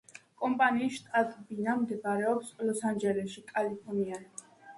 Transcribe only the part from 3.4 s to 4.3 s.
კალიფორნია.